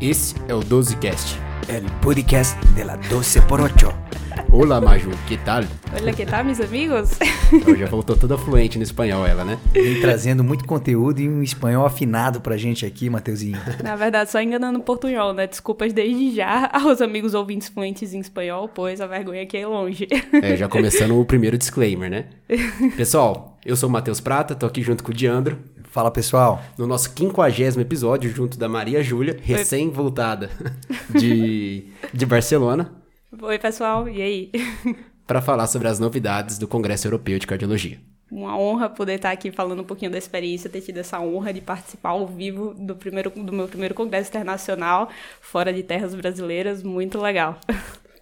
[0.00, 1.36] Esse é o 12cast.
[1.68, 3.92] El podcast de la 12 por 8.
[4.50, 5.62] Olá, Maju, que tal?
[5.94, 7.18] Olha que tá, meus amigos?
[7.52, 9.58] Hoje já voltou toda fluente no espanhol, ela, né?
[9.74, 13.58] Vem trazendo muito conteúdo e um espanhol afinado pra gente aqui, Mateuzinho.
[13.84, 15.46] Na verdade, só enganando o portunhol, né?
[15.46, 20.08] Desculpas desde já aos amigos ouvintes fluentes em espanhol, pois a vergonha aqui é longe.
[20.32, 22.24] É, já começando o primeiro disclaimer, né?
[22.96, 25.58] Pessoal, eu sou o Matheus Prata, tô aqui junto com o Diandro,
[25.90, 30.48] Fala pessoal, no nosso quinquagésimo episódio, junto da Maria Júlia, recém-voltada
[31.18, 32.92] de, de Barcelona,
[33.42, 34.52] Oi, pessoal, e aí?
[35.26, 37.98] para falar sobre as novidades do Congresso Europeu de Cardiologia.
[38.30, 41.60] Uma honra poder estar aqui falando um pouquinho da experiência, ter tido essa honra de
[41.60, 45.08] participar ao vivo do, primeiro, do meu primeiro congresso internacional,
[45.40, 47.58] fora de terras brasileiras, muito legal.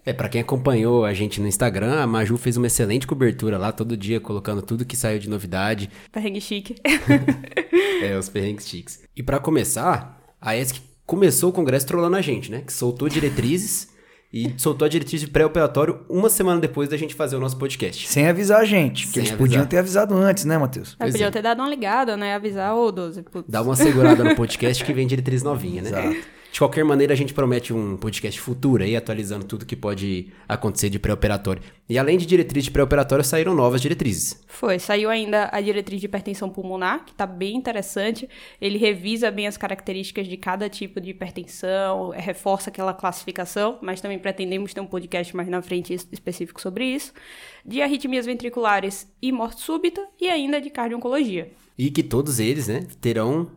[0.05, 3.71] É, pra quem acompanhou a gente no Instagram, a Maju fez uma excelente cobertura lá,
[3.71, 6.75] todo dia colocando tudo que saiu de novidade, Perrengue chique.
[8.01, 9.03] é, os perrengues chiques.
[9.15, 12.61] E pra começar, a ESC começou o congresso trollando a gente, né?
[12.61, 13.88] Que soltou diretrizes
[14.31, 18.07] e soltou a diretriz de pré-operatório uma semana depois da gente fazer o nosso podcast.
[18.07, 19.37] sem avisar a gente, que Sem eles avisar.
[19.37, 20.89] podiam ter avisado antes, né, Matheus?
[20.99, 21.31] Mas Pois podia é.
[21.31, 22.35] ter dado uma ligada, né?
[22.35, 23.23] Avisar o 12.
[23.23, 23.49] Putz.
[23.49, 25.89] Dá uma segurada no podcast que vem diretriz novinha, né?
[25.89, 26.39] Exato.
[26.51, 30.89] De qualquer maneira, a gente promete um podcast futuro aí, atualizando tudo que pode acontecer
[30.89, 31.61] de pré-operatório.
[31.87, 34.41] E além de diretriz de pré-operatório, saíram novas diretrizes.
[34.47, 38.27] Foi, saiu ainda a diretriz de hipertensão pulmonar, que está bem interessante.
[38.59, 44.01] Ele revisa bem as características de cada tipo de hipertensão, eh, reforça aquela classificação, mas
[44.01, 47.13] também pretendemos ter um podcast mais na frente es- específico sobre isso.
[47.65, 51.51] De arritmias ventriculares e morte súbita, e ainda de cardio-oncologia.
[51.77, 53.51] E que todos eles, né, terão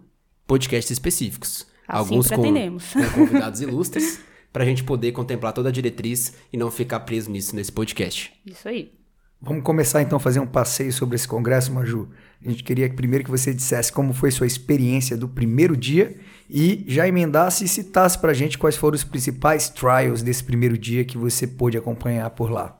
[0.46, 1.66] podcasts específicos.
[1.88, 2.92] Assim Alguns com, pretendemos.
[2.92, 4.20] com convidados ilustres,
[4.52, 8.32] para a gente poder contemplar toda a diretriz e não ficar preso nisso nesse podcast.
[8.46, 8.92] Isso aí.
[9.40, 12.08] Vamos começar então a fazer um passeio sobre esse congresso, Maju.
[12.44, 16.16] A gente queria que primeiro que você dissesse como foi sua experiência do primeiro dia
[16.54, 21.02] e já emendasse e citasse pra gente quais foram os principais trials desse primeiro dia
[21.02, 22.78] que você pôde acompanhar por lá.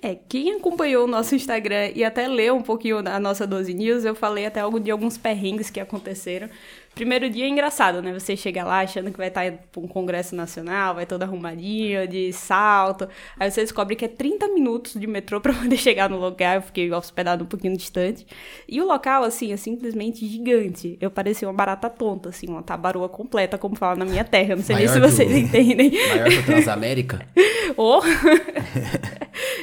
[0.00, 4.04] É, quem acompanhou o nosso Instagram e até leu um pouquinho a nossa 12 News,
[4.04, 6.48] eu falei até algo de alguns perrengues que aconteceram.
[6.98, 8.12] Primeiro dia é engraçado, né?
[8.12, 12.32] Você chega lá achando que vai estar para um congresso nacional, vai todo arrumadinho, de
[12.32, 13.08] salto.
[13.38, 16.56] Aí você descobre que é 30 minutos de metrô para poder chegar no lugar.
[16.56, 18.26] Eu fiquei hospedado um pouquinho distante.
[18.68, 20.98] E o local, assim, é simplesmente gigante.
[21.00, 24.56] Eu parecia uma barata tonta, assim, uma tabaroa completa, como fala na minha terra.
[24.56, 25.92] Não sei nem se Maior do- vocês entendem.
[26.08, 27.24] Maior que o Transamérica.
[27.76, 28.02] Ou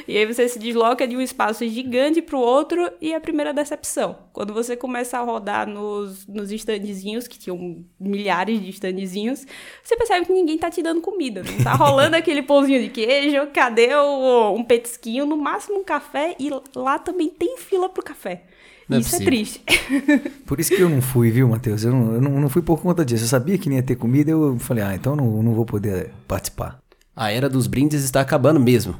[0.08, 3.52] e aí você se desloca de um espaço gigante para o outro e a primeira
[3.52, 4.16] decepção.
[4.32, 9.46] Quando você começa a rodar nos, nos estandezinhos, que tinham milhares de estandezinhos,
[9.82, 11.42] você percebe que ninguém tá te dando comida.
[11.42, 16.36] Não tá rolando aquele pãozinho de queijo, cadê o, um petisquinho, no máximo um café,
[16.38, 18.44] e lá também tem fila pro café.
[18.88, 19.26] Não é Isso é possível.
[19.26, 19.62] triste.
[20.46, 21.82] Por isso que eu não fui, viu, Matheus?
[21.82, 23.24] Eu não, eu não, não fui por conta disso.
[23.24, 25.66] Eu sabia que não ia ter comida, eu falei, ah, então eu não, não vou
[25.66, 26.78] poder participar.
[27.14, 28.94] A era dos brindes está acabando mesmo.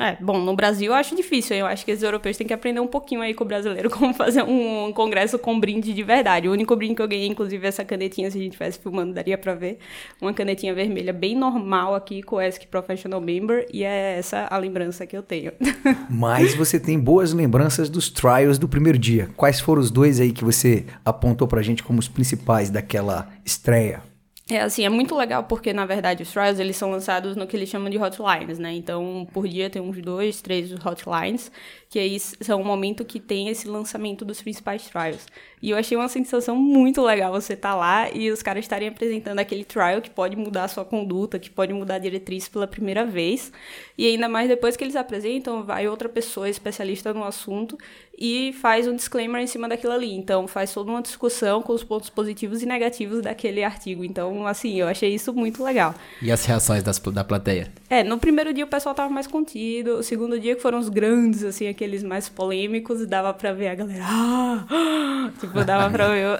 [0.00, 1.56] É, bom, no Brasil eu acho difícil.
[1.56, 4.12] Eu acho que os europeus têm que aprender um pouquinho aí com o brasileiro como
[4.12, 6.48] fazer um congresso com brinde de verdade.
[6.48, 9.14] O único brinde que eu ganhei, inclusive, é essa canetinha, se a gente estivesse filmando,
[9.14, 9.78] daria pra ver.
[10.20, 13.66] Uma canetinha vermelha bem normal aqui com o ESC Professional Member.
[13.72, 15.52] E é essa a lembrança que eu tenho.
[16.10, 19.30] Mas você tem boas lembranças dos trials do primeiro dia.
[19.36, 24.13] Quais foram os dois aí que você apontou pra gente como os principais daquela estreia?
[24.50, 27.56] É assim, é muito legal porque, na verdade, os trials eles são lançados no que
[27.56, 28.74] eles chamam de hotlines, né?
[28.74, 31.50] Então, por dia tem uns dois, três hotlines,
[31.88, 35.26] que aí são o momento que tem esse lançamento dos principais trials.
[35.62, 39.38] E eu achei uma sensação muito legal você estar lá e os caras estarem apresentando
[39.38, 43.06] aquele trial que pode mudar a sua conduta, que pode mudar a diretriz pela primeira
[43.06, 43.50] vez.
[43.96, 47.78] E ainda mais depois que eles apresentam, vai outra pessoa especialista no assunto
[48.18, 50.14] e faz um disclaimer em cima daquilo ali.
[50.14, 54.04] Então, faz toda uma discussão com os pontos positivos e negativos daquele artigo.
[54.04, 55.94] Então, assim, eu achei isso muito legal.
[56.22, 57.72] E as reações das, da plateia?
[57.90, 60.88] É, no primeiro dia o pessoal tava mais contido, o segundo dia que foram os
[60.88, 66.08] grandes, assim, aqueles mais polêmicos, dava pra ver a galera, ah, ah", tipo, dava pra
[66.08, 66.38] ver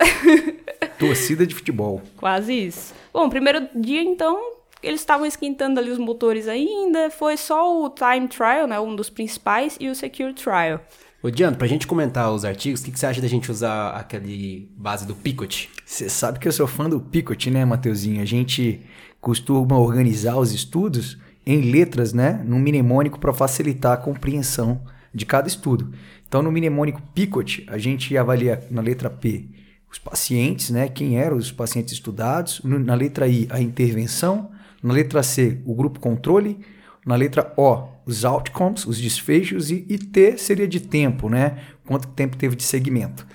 [0.99, 2.03] Torcida de futebol.
[2.17, 2.95] quase isso.
[3.13, 4.39] Bom, primeiro dia, então,
[4.83, 9.09] eles estavam esquentando ali os motores ainda, foi só o time trial, né, um dos
[9.10, 10.81] principais, e o secure trial.
[11.24, 13.92] Ô, Diano, pra gente comentar os artigos, o que, que você acha da gente usar
[13.92, 15.71] aquele base do Picot?
[15.82, 18.21] Você sabe que eu sou fã do Picot, né, Mateuzinho?
[18.21, 18.82] A gente
[19.22, 21.16] costuma organizar os estudos
[21.47, 24.82] em letras, né, num mnemônico para facilitar a compreensão
[25.15, 25.94] de cada estudo.
[26.28, 29.48] Então, no mnemônico Picot, a gente avalia na letra P
[29.91, 34.50] os pacientes, né, quem eram os pacientes estudados, na letra I a intervenção,
[34.82, 36.60] na letra C o grupo controle,
[37.04, 42.09] na letra O os outcomes, os desfechos e, e T seria de tempo, né, quanto
[42.09, 43.27] tempo teve de segmento.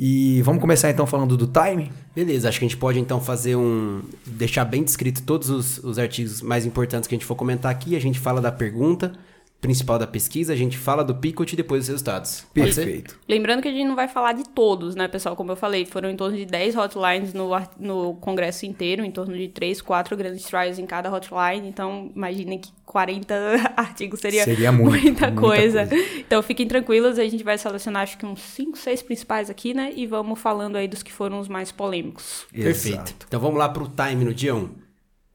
[0.00, 1.90] E vamos começar então falando do time?
[2.14, 4.00] Beleza, acho que a gente pode então fazer um.
[4.24, 7.96] deixar bem descrito todos os, os artigos mais importantes que a gente for comentar aqui.
[7.96, 9.12] A gente fala da pergunta
[9.60, 12.46] principal da pesquisa, a gente fala do Picot e depois dos resultados.
[12.54, 13.18] Perfeito.
[13.28, 15.34] Lembrando que a gente não vai falar de todos, né, pessoal?
[15.34, 19.36] Como eu falei, foram em torno de 10 hotlines no, no congresso inteiro, em torno
[19.36, 21.68] de 3, 4 grandes trials em cada hotline.
[21.68, 23.34] Então, imaginem que 40
[23.76, 25.86] artigos seria, Seria muito, muita, muita coisa.
[25.86, 26.04] coisa.
[26.18, 29.92] Então, fiquem tranquilos, a gente vai selecionar acho que uns 5, 6 principais aqui, né?
[29.96, 32.46] E vamos falando aí dos que foram os mais polêmicos.
[32.52, 32.94] Perfeito.
[32.94, 33.26] Exato.
[33.26, 34.88] Então vamos lá pro time no dia 1.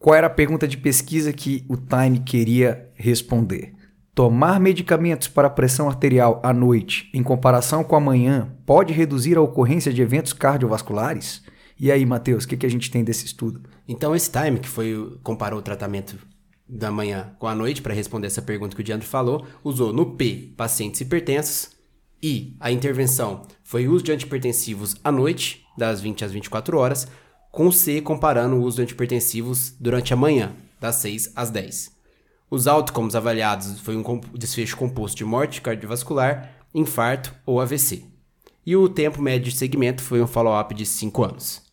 [0.03, 3.72] Qual era a pergunta de pesquisa que o Time queria responder?
[4.15, 9.41] Tomar medicamentos para pressão arterial à noite, em comparação com a manhã, pode reduzir a
[9.41, 11.43] ocorrência de eventos cardiovasculares?
[11.79, 13.63] E aí, Matheus, o que, que a gente tem desse estudo?
[13.87, 16.15] Então esse time, que foi comparou o tratamento
[16.69, 20.15] da manhã com a noite para responder essa pergunta que o Diandro falou, usou no
[20.15, 21.71] P pacientes hipertensos
[22.21, 27.07] e a intervenção foi uso de antipertensivos à noite, das 20 às 24 horas,
[27.51, 32.02] com C comparando o uso de antipertensivos durante a manhã, das 6 às 10.
[32.53, 38.03] Os outcomes avaliados foi um desfecho composto de morte cardiovascular, infarto ou AVC.
[38.63, 41.63] E o tempo médio de segmento foi um follow-up de 5 anos.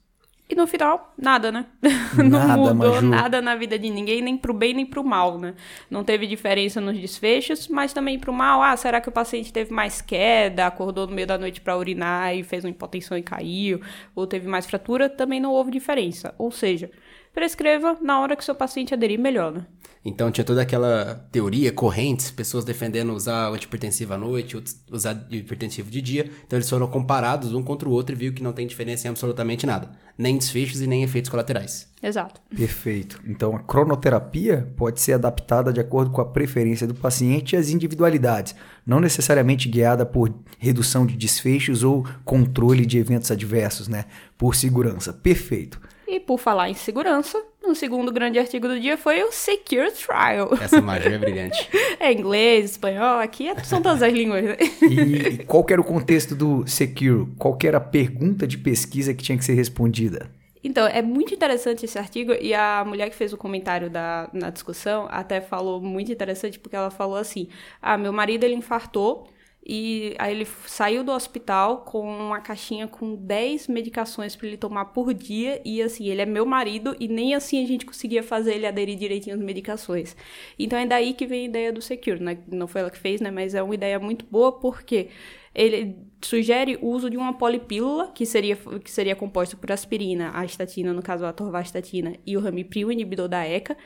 [0.49, 1.67] E no final, nada, né?
[2.17, 3.07] Nada, não mudou Maju.
[3.07, 5.55] nada na vida de ninguém, nem pro bem nem pro mal, né?
[5.91, 8.63] Não teve diferença nos desfechos, mas também pro mal.
[8.63, 12.35] Ah, será que o paciente teve mais queda, acordou no meio da noite para urinar
[12.35, 13.83] e fez uma hipotensão e caiu?
[14.15, 15.11] Ou teve mais fratura?
[15.11, 16.35] Também não houve diferença.
[16.39, 16.91] Ou seja,
[17.35, 19.67] prescreva na hora que seu paciente aderir melhor, né?
[20.03, 25.29] Então tinha toda aquela teoria, correntes, pessoas defendendo usar o antipertensivo à noite, outros usar
[25.31, 26.31] o hipertensivo de dia.
[26.47, 29.11] Então eles foram comparados um contra o outro e viu que não tem diferença em
[29.11, 29.91] absolutamente nada.
[30.17, 31.87] Nem desfechos e nem efeitos colaterais.
[32.03, 32.41] Exato.
[32.55, 33.21] Perfeito.
[33.27, 37.71] Então, a cronoterapia pode ser adaptada de acordo com a preferência do paciente e as
[37.71, 38.55] individualidades,
[38.87, 44.07] não necessariamente guiada por redução de desfechos ou controle de eventos adversos, né?
[44.37, 45.13] Por segurança.
[45.13, 45.81] Perfeito.
[46.11, 50.51] E por falar em segurança, o segundo grande artigo do dia foi o Secure Trial.
[50.61, 51.69] Essa magia é brilhante.
[52.01, 54.43] É inglês, espanhol, aqui é- são todas as línguas.
[54.43, 54.57] né?
[54.83, 54.95] E,
[55.35, 57.29] e qual que era o contexto do Secure?
[57.39, 60.29] Qual que era a pergunta de pesquisa que tinha que ser respondida?
[60.65, 64.51] Então, é muito interessante esse artigo e a mulher que fez o comentário da, na
[64.51, 67.49] discussão até falou muito interessante porque ela falou assim:
[67.81, 69.29] "Ah, meu marido ele infartou
[69.65, 74.87] e aí ele saiu do hospital com uma caixinha com 10 medicações para ele tomar
[74.87, 78.55] por dia e assim, ele é meu marido e nem assim a gente conseguia fazer
[78.55, 80.17] ele aderir direitinho às medicações.
[80.59, 82.39] Então é daí que vem a ideia do Secure, né?
[82.51, 85.09] Não foi ela que fez, né, mas é uma ideia muito boa porque
[85.55, 90.45] ele sugere o uso de uma polipílula, que seria, que seria composta por aspirina, a
[90.45, 93.77] estatina, no caso a atorvastatina, e o ramipril, inibidor da ECA,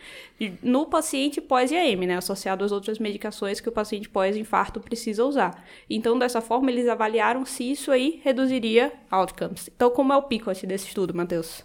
[0.62, 5.64] no paciente pós-IAM, né, associado às outras medicações que o paciente pós-infarto precisa usar.
[5.88, 9.70] Então, dessa forma, eles avaliaram se isso aí reduziria outcomes.
[9.74, 11.64] Então, como é o picote desse estudo, Matheus?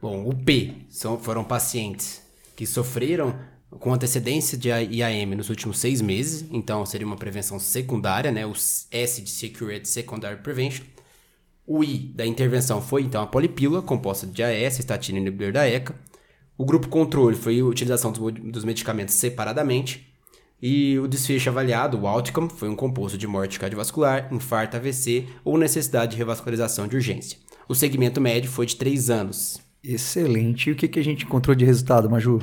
[0.00, 2.22] Bom, o P são, foram pacientes
[2.54, 3.34] que sofreram
[3.78, 8.46] com antecedência de IAM nos últimos seis meses, então seria uma prevenção secundária, né?
[8.46, 10.84] O S de Secured Secondary Prevention.
[11.66, 15.66] O I da intervenção foi então a polipílula, composta de AS, estatina e inibidor da
[15.66, 15.94] ECA.
[16.56, 20.12] O grupo controle foi a utilização dos, medicamentos separadamente.
[20.62, 25.58] E o desfecho avaliado, o outcome, foi um composto de morte cardiovascular, infarto, AVC ou
[25.58, 27.38] necessidade de revascularização de urgência.
[27.68, 29.60] O segmento médio foi de 3 anos.
[29.82, 30.70] Excelente.
[30.70, 32.40] E o que a gente encontrou de resultado, Maju?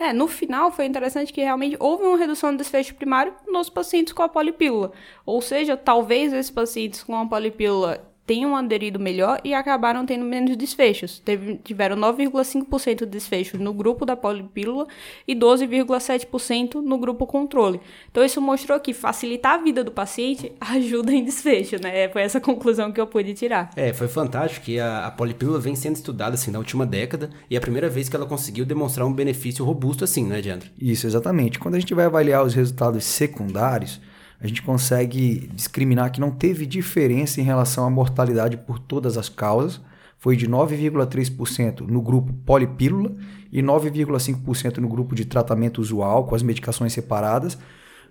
[0.00, 4.12] É, no final foi interessante que realmente houve uma redução do desfecho primário nos pacientes
[4.12, 4.92] com a polipílula.
[5.26, 10.54] Ou seja, talvez esses pacientes com a polipílula tenham aderido melhor e acabaram tendo menos
[10.54, 11.18] desfechos.
[11.18, 14.86] Teve, tiveram 9,5% de desfecho no grupo da polipílula
[15.26, 17.80] e 12,7% no grupo controle.
[18.10, 22.06] Então isso mostrou que facilitar a vida do paciente ajuda em desfecho, né?
[22.10, 23.70] Foi essa conclusão que eu pude tirar.
[23.74, 27.54] É, foi fantástico que a, a polipílula vem sendo estudada assim na última década e
[27.54, 30.68] é a primeira vez que ela conseguiu demonstrar um benefício robusto assim, né, Diandro?
[30.78, 31.58] Isso, exatamente.
[31.58, 33.98] Quando a gente vai avaliar os resultados secundários,
[34.40, 39.28] a gente consegue discriminar que não teve diferença em relação à mortalidade por todas as
[39.28, 39.80] causas.
[40.16, 43.14] Foi de 9,3% no grupo polipílula
[43.52, 47.58] e 9,5% no grupo de tratamento usual, com as medicações separadas.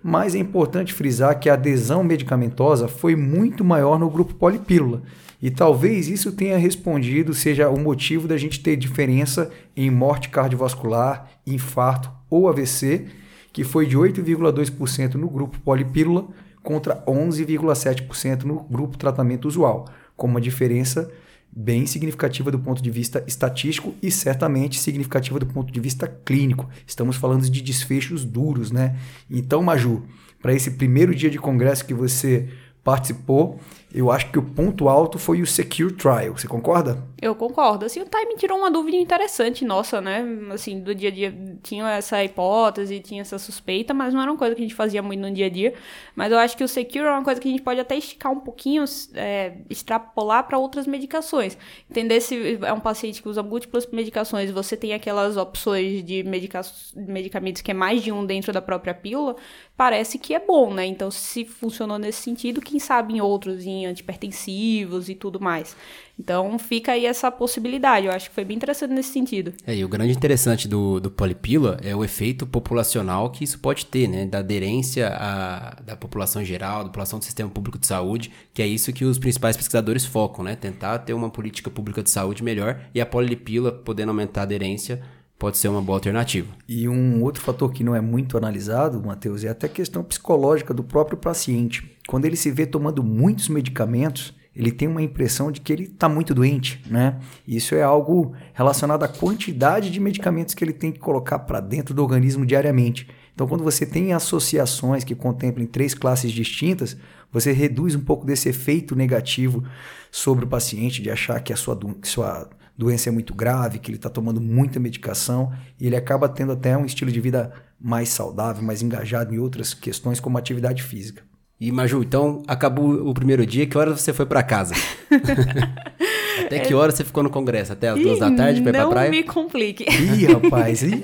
[0.02, 5.02] Mas é importante frisar que a adesão medicamentosa foi muito maior no grupo polipílula.
[5.40, 11.30] E talvez isso tenha respondido, seja o motivo da gente ter diferença em morte cardiovascular,
[11.46, 13.06] infarto ou AVC,
[13.52, 16.26] que foi de 8,2% no grupo polipílula
[16.62, 21.10] contra 11,7% no grupo tratamento usual, com uma diferença
[21.50, 26.68] bem significativa do ponto de vista estatístico e certamente significativa do ponto de vista clínico.
[26.86, 28.96] Estamos falando de desfechos duros, né?
[29.30, 30.02] Então, Maju,
[30.42, 32.48] para esse primeiro dia de congresso que você
[32.84, 33.58] participou,
[33.92, 36.36] eu acho que o ponto alto foi o Secure Trial.
[36.36, 37.02] Você concorda?
[37.20, 37.86] Eu concordo.
[37.86, 40.22] Assim, o Time tirou uma dúvida interessante nossa, né?
[40.52, 44.36] Assim, do dia a dia tinha essa hipótese, tinha essa suspeita, mas não era uma
[44.36, 45.72] coisa que a gente fazia muito no dia a dia.
[46.14, 48.30] Mas eu acho que o Secure é uma coisa que a gente pode até esticar
[48.30, 51.56] um pouquinho, é, extrapolar para outras medicações.
[51.90, 56.60] Entender se é um paciente que usa múltiplas medicações, você tem aquelas opções de medica
[56.94, 59.36] medicamentos que é mais de um dentro da própria pílula,
[59.76, 60.84] parece que é bom, né?
[60.84, 65.76] Então, se funcionou nesse sentido, quem sabe em outros, em antipertensivos e tudo mais.
[66.18, 68.06] Então, fica aí essa possibilidade.
[68.06, 69.52] Eu acho que foi bem interessante nesse sentido.
[69.66, 73.86] É, e o grande interessante do, do polipila é o efeito populacional que isso pode
[73.86, 74.26] ter, né?
[74.26, 78.66] Da aderência a, da população geral, da população do sistema público de saúde, que é
[78.66, 80.56] isso que os principais pesquisadores focam, né?
[80.56, 85.00] Tentar ter uma política pública de saúde melhor e a polipila podendo aumentar a aderência
[85.38, 86.48] pode ser uma boa alternativa.
[86.68, 90.74] E um outro fator que não é muito analisado, Matheus, é até a questão psicológica
[90.74, 91.96] do próprio paciente.
[92.08, 96.08] Quando ele se vê tomando muitos medicamentos, ele tem uma impressão de que ele está
[96.08, 97.20] muito doente, né?
[97.46, 101.94] Isso é algo relacionado à quantidade de medicamentos que ele tem que colocar para dentro
[101.94, 103.08] do organismo diariamente.
[103.32, 106.96] Então, quando você tem associações que contemplem três classes distintas,
[107.30, 109.62] você reduz um pouco desse efeito negativo
[110.10, 113.98] sobre o paciente de achar que a sua, sua doença é muito grave, que ele
[113.98, 118.62] está tomando muita medicação e ele acaba tendo até um estilo de vida mais saudável,
[118.62, 121.24] mais engajado em outras questões como atividade física.
[121.60, 124.74] E Maju, então acabou o primeiro dia, que horas você foi para casa?
[126.48, 127.72] Até que hora você ficou no congresso?
[127.72, 129.10] Até as duas da tarde pra ir pra praia?
[129.10, 129.84] Não me complique.
[129.84, 131.02] Ih, rapaz, ih.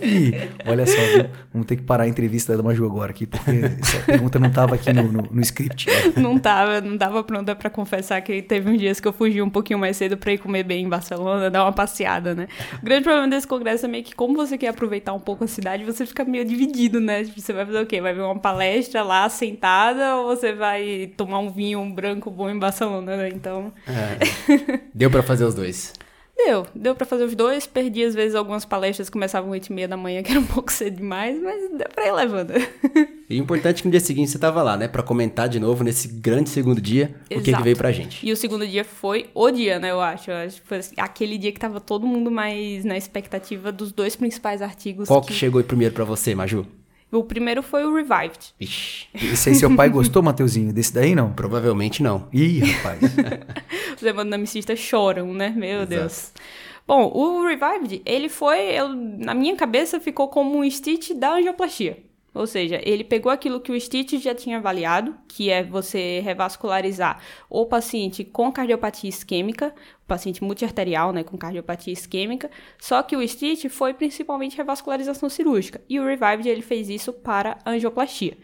[0.67, 0.97] Olha só,
[1.53, 4.75] vamos ter que parar a entrevista da Maju agora aqui, porque essa pergunta não tava
[4.75, 5.89] aqui no, no, no script.
[6.17, 9.51] Não tava, não tava pronta pra confessar que teve uns dias que eu fugi um
[9.51, 12.49] pouquinho mais cedo pra ir comer bem em Barcelona, dar uma passeada, né?
[12.81, 15.47] O grande problema desse congresso é meio que como você quer aproveitar um pouco a
[15.47, 17.25] cidade, você fica meio dividido, né?
[17.25, 18.01] Tipo, você vai fazer o quê?
[18.01, 22.49] Vai ver uma palestra lá sentada ou você vai tomar um vinho um branco bom
[22.49, 23.29] em Barcelona, né?
[23.29, 23.73] Então...
[23.87, 24.79] É.
[24.95, 25.93] Deu pra fazer os dois?
[26.37, 27.67] Deu, deu para fazer os dois.
[27.67, 30.41] Perdi às vezes algumas palestras que começavam às 8 e meia da manhã, que era
[30.41, 32.53] um pouco cedo demais, mas deu pra ir levando.
[33.27, 34.87] E o importante é que no dia seguinte você tava lá, né?
[34.87, 37.41] Pra comentar de novo nesse grande segundo dia Exato.
[37.41, 38.25] o que, que veio pra gente.
[38.25, 39.93] E o segundo dia foi o dia, né?
[39.93, 40.31] Eu acho.
[40.31, 43.93] Eu acho que foi assim, aquele dia que tava todo mundo mais na expectativa dos
[43.93, 45.09] dois principais artigos.
[45.09, 46.67] Qual que, que chegou primeiro para você, Maju?
[47.11, 48.55] O primeiro foi o Revived.
[48.61, 49.09] Ixi.
[49.15, 50.73] Esse aí seu pai gostou, Mateuzinho?
[50.73, 51.33] Desse daí, não?
[51.33, 52.29] Provavelmente não.
[52.33, 53.01] Ih, rapaz.
[53.97, 55.51] Os hemodinamicistas choram, né?
[55.51, 55.87] Meu Exato.
[55.87, 56.33] Deus.
[56.87, 61.99] Bom, o Revived, ele foi, eu, na minha cabeça, ficou como um Stitch da angioplastia.
[62.35, 67.21] Ou seja, ele pegou aquilo que o Stitch já tinha avaliado, que é você revascularizar
[67.49, 69.73] o paciente com cardiopatia isquêmica,
[70.07, 75.99] paciente multiarterial, né, com cardiopatia isquêmica, só que o Stitch foi principalmente revascularização cirúrgica, e
[75.99, 78.37] o Revived ele fez isso para angioplastia.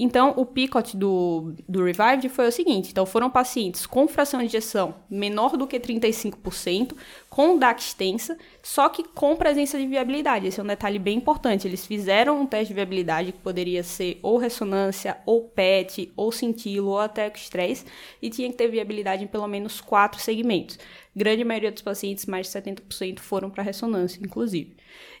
[0.00, 4.46] Então, o PICOT do, do Revived foi o seguinte: então foram pacientes com fração de
[4.46, 6.92] injeção menor do que 35%,
[7.28, 10.46] com DAC extensa, só que com presença de viabilidade.
[10.46, 11.66] Esse é um detalhe bem importante.
[11.66, 16.90] Eles fizeram um teste de viabilidade que poderia ser ou ressonância, ou PET, ou cintilo,
[16.90, 17.84] ou até estresse,
[18.22, 20.78] e tinha que ter viabilidade em pelo menos quatro segmentos.
[21.18, 24.76] Grande maioria dos pacientes, mais de 70%, foram para ressonância, inclusive.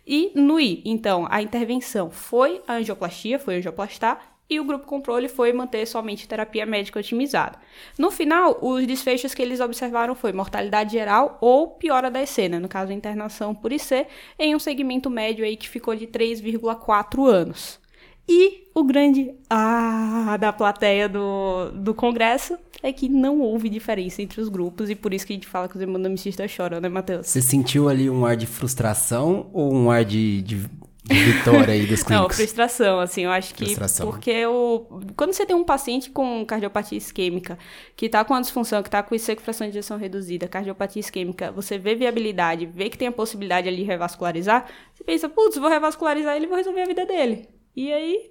[0.06, 5.28] E no I, então, a intervenção foi a angioplastia, foi angioplastar, e o grupo controle
[5.28, 7.58] foi manter somente terapia médica otimizada.
[7.98, 12.60] No final, os desfechos que eles observaram foi mortalidade geral ou piora da né?
[12.60, 14.06] no caso internação por IC,
[14.38, 17.80] em um segmento médio aí que ficou de 3,4 anos.
[18.28, 24.40] E o grande ah da plateia do, do congresso é que não houve diferença entre
[24.40, 27.26] os grupos e por isso que a gente fala que os hemodinamicistas choram, né, Matheus?
[27.26, 30.56] Você sentiu ali um ar de frustração ou um ar de, de
[31.04, 32.28] vitória aí dos clínicos?
[32.28, 34.06] Não, frustração, assim, eu acho que frustração.
[34.06, 37.58] porque o, quando você tem um paciente com cardiopatia isquêmica,
[37.96, 41.78] que está com a disfunção, que está com fração de injeção reduzida, cardiopatia isquêmica, você
[41.78, 46.36] vê viabilidade, vê que tem a possibilidade ali de revascularizar, você pensa, putz, vou revascularizar
[46.36, 47.57] ele e vou resolver a vida dele.
[47.74, 48.30] E aí,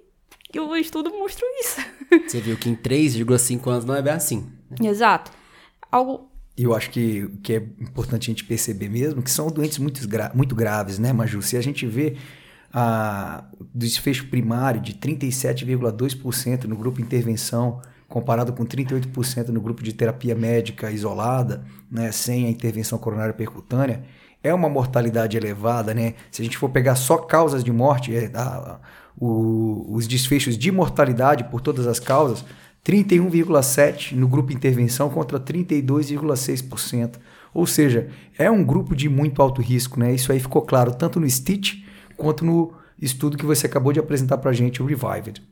[0.56, 1.80] o estudo mostrou isso.
[2.26, 4.50] Você viu que em 3,5 anos não é bem assim.
[4.70, 4.88] Né?
[4.88, 5.30] Exato.
[5.90, 6.28] Algo
[6.58, 10.06] eu acho que o que é importante a gente perceber mesmo, que são doentes muito,
[10.08, 11.40] gra muito graves, né, Maju?
[11.40, 12.16] Se a gente vê
[12.72, 20.34] a, desfecho primário de 37,2% no grupo intervenção, comparado com 38% no grupo de terapia
[20.34, 24.02] médica isolada, né, sem a intervenção coronária percutânea,
[24.42, 26.14] é uma mortalidade elevada, né?
[26.30, 28.80] Se a gente for pegar só causas de morte, é, a,
[29.20, 32.44] o, os desfechos de mortalidade por todas as causas,
[32.84, 37.16] 31,7% no grupo intervenção contra 32,6%.
[37.52, 38.08] Ou seja,
[38.38, 40.14] é um grupo de muito alto risco, né?
[40.14, 41.82] Isso aí ficou claro tanto no Stitch
[42.16, 45.42] quanto no estudo que você acabou de apresentar para a gente, o Revived.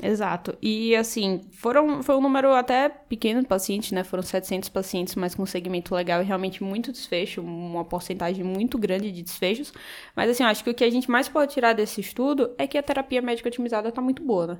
[0.00, 0.56] Exato.
[0.60, 4.02] E assim, foram, foi um número até pequeno de pacientes, né?
[4.02, 9.12] Foram 700 pacientes, mas com segmento legal e realmente muito desfecho, uma porcentagem muito grande
[9.12, 9.72] de desfechos.
[10.16, 12.78] Mas assim, acho que o que a gente mais pode tirar desse estudo é que
[12.78, 14.58] a terapia médica otimizada está muito boa, né?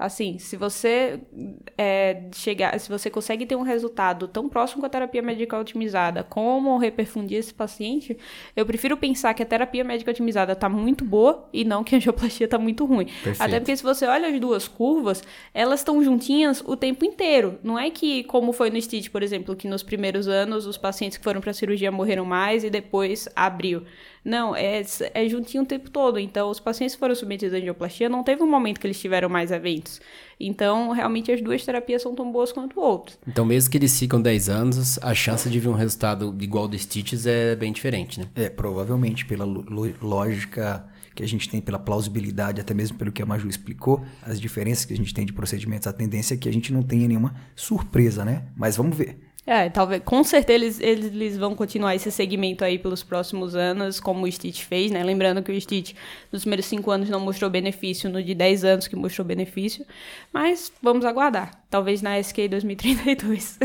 [0.00, 1.20] Assim, se você
[1.76, 6.24] é, chegar, se você consegue ter um resultado tão próximo com a terapia médica otimizada
[6.24, 8.16] como reperfundir esse paciente,
[8.56, 11.98] eu prefiro pensar que a terapia médica otimizada está muito boa e não que a
[11.98, 13.04] angioplastia está muito ruim.
[13.04, 13.42] Perfeito.
[13.42, 17.58] Até porque se você olha as duas curvas, elas estão juntinhas o tempo inteiro.
[17.62, 21.18] Não é que, como foi no Stitch, por exemplo, que nos primeiros anos os pacientes
[21.18, 23.82] que foram para a cirurgia morreram mais e depois abriu.
[24.24, 24.82] Não, é,
[25.14, 26.18] é juntinho o tempo todo.
[26.18, 29.28] Então, os pacientes que foram submetidos à angioplastia, não teve um momento que eles tiveram
[29.28, 30.00] mais eventos.
[30.38, 33.16] Então, realmente, as duas terapias são tão boas quanto o outro.
[33.26, 36.78] Então, mesmo que eles ficam 10 anos, a chance de vir um resultado igual do
[36.78, 38.26] Stitches é bem diferente, né?
[38.34, 43.26] É, provavelmente, pela lógica que a gente tem, pela plausibilidade, até mesmo pelo que a
[43.26, 46.52] Maju explicou, as diferenças que a gente tem de procedimentos, a tendência é que a
[46.52, 48.44] gente não tenha nenhuma surpresa, né?
[48.56, 49.18] Mas vamos ver.
[49.50, 54.24] É, talvez, com certeza eles, eles vão continuar esse segmento aí pelos próximos anos, como
[54.24, 55.02] o Stitch fez, né?
[55.02, 55.92] Lembrando que o Stitch
[56.30, 59.84] nos primeiros 5 anos não mostrou benefício, no de 10 anos que mostrou benefício,
[60.32, 61.64] mas vamos aguardar.
[61.68, 63.58] Talvez na SK 2032.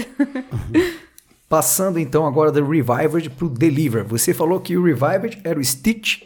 [1.48, 4.04] Passando então agora do Revived para o Deliver.
[4.06, 6.24] Você falou que o Revived era o Stitch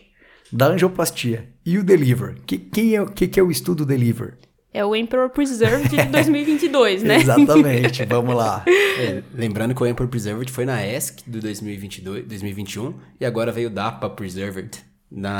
[0.49, 1.49] da angioplastia.
[1.65, 2.37] E o Deliver?
[2.45, 4.37] Que, quem é, que, que é o estudo Deliver?
[4.71, 7.17] É o Emperor Preserved de 2022, né?
[7.17, 8.63] Exatamente, vamos lá.
[8.99, 13.69] É, lembrando que o Emperor Preserved foi na ESC do 2022, 2021 e agora veio
[13.69, 14.71] o DAPA Preserved
[15.09, 15.39] na,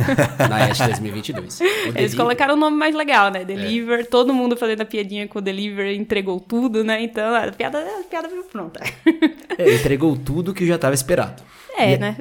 [0.48, 1.60] na ESC 2022.
[1.94, 3.44] Eles colocaram o nome mais legal, né?
[3.44, 4.04] Deliver, é.
[4.04, 7.02] todo mundo fazendo a piadinha com o Deliver, entregou tudo, né?
[7.02, 8.80] Então a piada, a piada veio pronta.
[9.58, 11.42] É, entregou tudo que já estava esperado.
[11.76, 12.16] É, e né?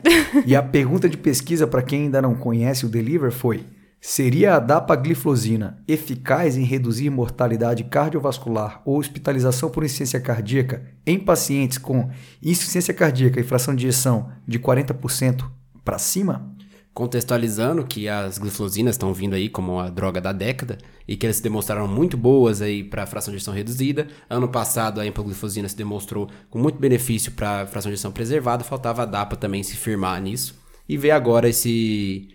[0.45, 3.63] e a pergunta de pesquisa para quem ainda não conhece o Deliver foi:
[4.07, 11.79] Seria a dapagliflozina eficaz em reduzir mortalidade cardiovascular ou hospitalização por insuficiência cardíaca em pacientes
[11.79, 15.49] com insuficiência cardíaca e fração de ejeção de 40%
[15.83, 16.55] para cima?
[16.93, 20.77] Contextualizando que as glifosinas estão vindo aí como a droga da década
[21.07, 24.07] e que elas se demonstraram muito boas aí para fração de ejeção reduzida.
[24.29, 29.01] Ano passado a empaglifosina se demonstrou com muito benefício para fração de ejeção preservada, faltava
[29.01, 32.29] a DAPA também se firmar nisso e ver agora esse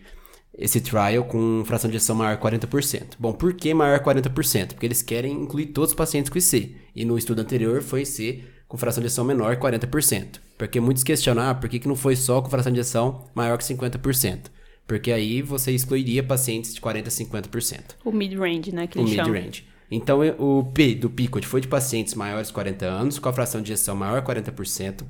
[0.56, 3.14] esse trial com fração de ejeção maior 40%.
[3.18, 4.68] Bom, por que maior 40%?
[4.68, 6.76] Porque eles querem incluir todos os pacientes com IC.
[6.94, 10.40] E no estudo anterior foi IC com fração de ejeção menor 40%.
[10.58, 13.56] Porque muitos questionam, ah, por que, que não foi só com fração de ejeção maior
[13.56, 14.46] que 50%?
[14.86, 17.80] Porque aí você excluiria pacientes de 40% a 50%.
[18.04, 18.86] O mid-range, né?
[18.86, 19.64] Que o mid-range.
[19.90, 23.60] Então, o P do PICOT foi de pacientes maiores de 40 anos, com a fração
[23.60, 25.02] de ejeção maior 40%,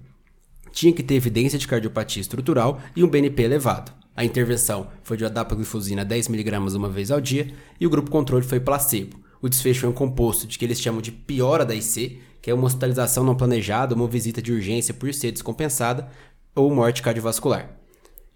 [0.73, 3.93] tinha que ter evidência de cardiopatia estrutural e um BNP elevado.
[4.21, 8.61] A intervenção foi de adapaglifosina 10mg uma vez ao dia e o grupo controle foi
[8.61, 9.19] placebo.
[9.41, 12.55] O desfecho é um composto de que eles chamam de piora da IC, que é
[12.55, 16.07] uma hospitalização não planejada, uma visita de urgência por ser descompensada
[16.55, 17.81] ou morte cardiovascular.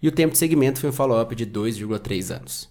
[0.01, 2.67] E o tempo de segmento foi um follow-up de 2,3 anos.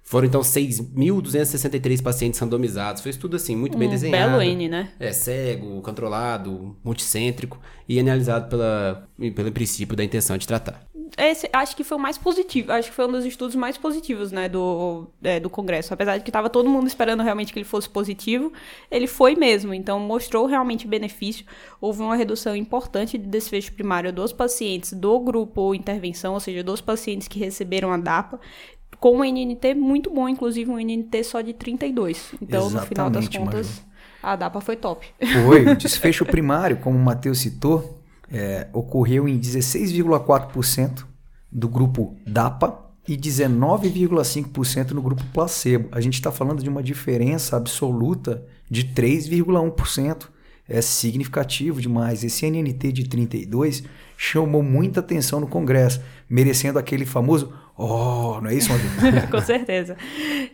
[0.00, 3.02] Foram então 6.263 pacientes randomizados.
[3.02, 4.38] Foi estudo assim, muito um bem desenhado.
[4.38, 4.92] Belo N, né?
[5.00, 11.76] É, cego, controlado, multicêntrico e analisado pela, pelo princípio da intenção de tratar esse acho
[11.76, 15.06] que foi o mais positivo, acho que foi um dos estudos mais positivos, né, do,
[15.22, 15.92] é, do congresso.
[15.92, 18.52] Apesar de que estava todo mundo esperando realmente que ele fosse positivo,
[18.90, 19.74] ele foi mesmo.
[19.74, 21.44] Então, mostrou realmente benefício.
[21.80, 26.80] Houve uma redução importante de desfecho primário dos pacientes do grupo intervenção, ou seja, dos
[26.80, 28.40] pacientes que receberam a DAPA,
[28.98, 32.34] com um NNT muito bom, inclusive um NNT só de 32.
[32.40, 33.82] Então, Exatamente, no final das contas, Maju.
[34.22, 35.06] a DAPA foi top.
[35.44, 38.01] Foi, o desfecho primário, como o Matheus citou,
[38.32, 41.04] é, ocorreu em 16,4%
[41.50, 45.88] do grupo DAPA e 19,5% no grupo placebo.
[45.92, 50.28] A gente está falando de uma diferença absoluta de 3,1%.
[50.68, 52.24] É significativo demais.
[52.24, 53.82] Esse NNT de 32
[54.16, 58.68] chamou muita atenção no Congresso, merecendo aquele famoso Oh, não é isso,
[59.30, 59.96] Com certeza.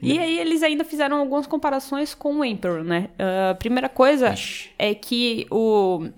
[0.01, 3.11] E aí eles ainda fizeram algumas comparações com o Emperor, né?
[3.19, 4.71] A uh, primeira coisa Ixi.
[4.79, 6.09] é que o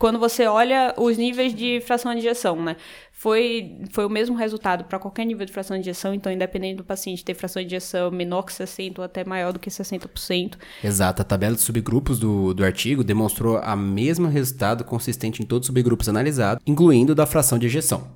[0.00, 2.74] quando você olha os níveis de fração de injeção, né?
[3.12, 6.84] Foi, foi o mesmo resultado para qualquer nível de fração de injeção, então, independente do
[6.84, 10.54] paciente ter fração de injeção menor que 60% ou até maior do que 60%.
[10.82, 11.20] Exato.
[11.20, 15.66] A tabela de subgrupos do, do artigo demonstrou a mesma resultado consistente em todos os
[15.66, 18.08] subgrupos analisados, incluindo da fração de injeção.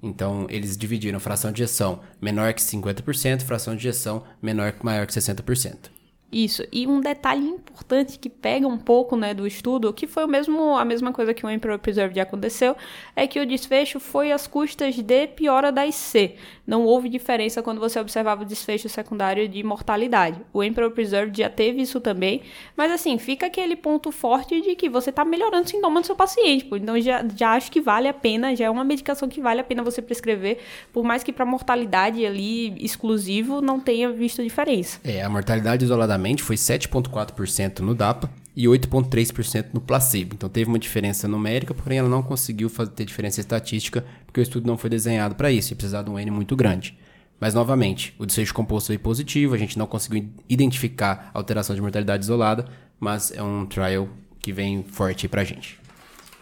[0.00, 5.12] Então, eles dividiram fração de injeção menor que 50%, fração de injeção menor maior que
[5.12, 5.90] 60%.
[6.32, 6.64] Isso.
[6.72, 10.78] E um detalhe importante que pega um pouco, né, do estudo, que foi o mesmo,
[10.78, 12.74] a mesma coisa que o Emperor Preserved aconteceu,
[13.14, 16.36] é que o desfecho foi às custas de piora da IC.
[16.66, 20.40] Não houve diferença quando você observava o desfecho secundário de mortalidade.
[20.54, 22.40] O Emperor Preserved já teve isso também,
[22.74, 26.16] mas assim, fica aquele ponto forte de que você está melhorando o sintoma do seu
[26.16, 26.64] paciente.
[26.64, 26.76] Pô.
[26.76, 29.64] Então já, já acho que vale a pena, já é uma medicação que vale a
[29.64, 30.60] pena você prescrever,
[30.94, 34.98] por mais que para mortalidade ali exclusivo não tenha visto diferença.
[35.04, 40.34] É, a mortalidade isoladamente foi 7,4% no DAPA e 8,3% no placebo.
[40.34, 44.42] Então teve uma diferença numérica, porém ela não conseguiu fazer, ter diferença estatística porque o
[44.42, 46.96] estudo não foi desenhado para isso, e precisava de um N muito grande.
[47.38, 52.24] Mas, novamente, o desfecho composto foi positivo, a gente não conseguiu identificar alteração de mortalidade
[52.24, 52.66] isolada,
[53.00, 54.08] mas é um trial
[54.38, 55.78] que vem forte para a gente.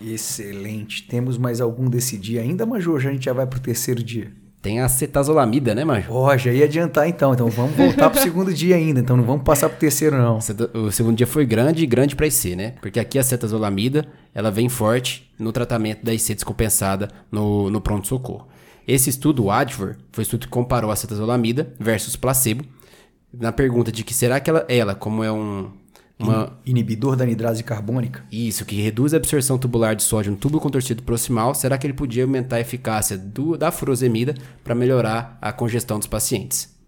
[0.00, 1.06] Excelente.
[1.06, 3.00] Temos mais algum desse dia ainda, Major?
[3.00, 4.30] Já a gente já vai para o terceiro dia.
[4.62, 6.14] Tem a cetazolamida, né, Major?
[6.14, 7.33] Ó, oh, já ia adiantar então.
[7.33, 9.01] Então vamos voltar pro segundo dia ainda.
[9.01, 10.38] Então não vamos passar pro terceiro, não.
[10.75, 12.75] O segundo dia foi grande e grande para IC, né?
[12.81, 18.49] Porque aqui a cetazolamida, ela vem forte no tratamento da IC descompensada no, no pronto-socorro.
[18.87, 22.64] Esse estudo, o ADVER, foi o estudo que comparou a cetazolamida versus placebo.
[23.33, 25.70] Na pergunta de que será que ela, ela como é um,
[26.24, 26.59] uma...
[26.64, 28.24] Inibidor da anidrase carbônica.
[28.30, 31.54] Isso, que reduz a absorção tubular de sódio no túbulo contorcido proximal.
[31.54, 36.09] Será que ele podia aumentar a eficácia do, da furosemida para melhorar a congestão dos
[36.09, 36.79] pacientes?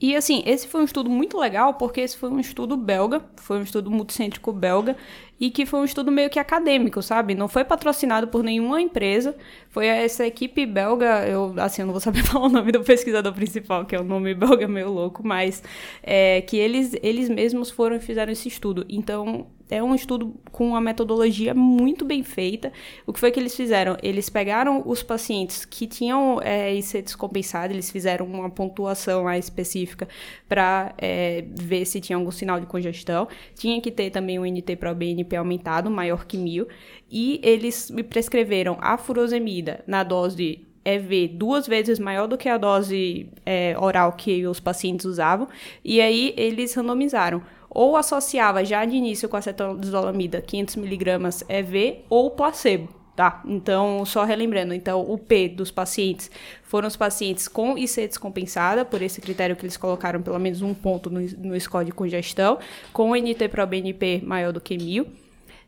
[0.00, 3.58] E assim, esse foi um estudo muito legal, porque esse foi um estudo belga, foi
[3.58, 4.96] um estudo multicêntrico belga,
[5.40, 7.34] e que foi um estudo meio que acadêmico, sabe?
[7.34, 9.36] Não foi patrocinado por nenhuma empresa,
[9.70, 13.32] foi essa equipe belga, eu assim, eu não vou saber falar o nome do pesquisador
[13.32, 15.62] principal, que é um nome belga meio louco, mas
[16.02, 18.84] é, que eles, eles mesmos foram e fizeram esse estudo.
[18.88, 22.72] Então, é um estudo com uma metodologia muito bem feita.
[23.06, 23.96] O que foi que eles fizeram?
[24.02, 30.08] Eles pegaram os pacientes que tinham é, IC descompensado, eles fizeram uma pontuação específica
[30.48, 33.26] para é, ver se tinha algum sinal de congestão.
[33.54, 36.68] Tinha que ter também um NT para BNP aumentado, maior que mil.
[37.10, 42.58] E eles me prescreveram a furosemida na dose EV duas vezes maior do que a
[42.58, 45.48] dose é, oral que os pacientes usavam.
[45.82, 47.42] E aí eles randomizaram
[47.74, 52.88] ou associava já de início com acetazolamida 500mg EV ou placebo.
[53.16, 56.28] Tá, então, só relembrando, então, o P dos pacientes
[56.64, 60.74] foram os pacientes com IC descompensada, por esse critério que eles colocaram pelo menos um
[60.74, 62.58] ponto no, no score de congestão,
[62.92, 65.06] com NT pro BNP maior do que 1000.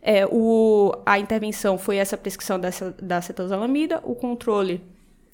[0.03, 4.81] É, o, a intervenção foi essa prescrição dessa, da acetazolamida, o controle